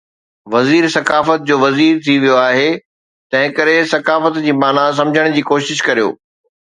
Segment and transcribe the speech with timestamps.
[0.53, 2.69] وزير ثقافت جو وزير ٿي ويو آهي،
[3.31, 6.09] تنهنڪري ثقافت جي معنيٰ سمجهڻ جي ڪوشش ڪريو.